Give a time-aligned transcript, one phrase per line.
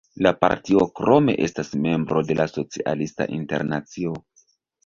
[0.25, 4.19] La partio krome estas membro de la Socialista Internacio.